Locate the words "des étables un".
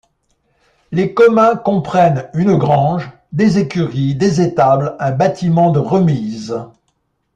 4.15-5.11